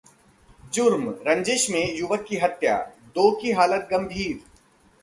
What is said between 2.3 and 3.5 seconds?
हत्या, दो